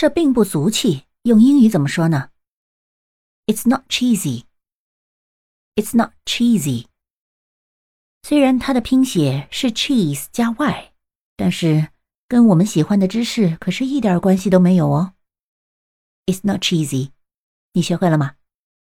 [0.00, 2.30] 这并不俗气，用英语怎么说呢
[3.44, 6.86] ？it's not cheesy，it's not cheesy。
[8.22, 10.94] 虽然它的拼写是 cheese 加 y，
[11.36, 11.90] 但是
[12.26, 15.12] 跟我们喜欢的芝士可是一点关系都没有哦。
[16.24, 17.10] it's not cheesy，
[17.74, 18.36] 你学会了吗？